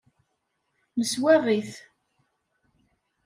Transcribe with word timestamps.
Neswaɣ-it. 0.99 1.71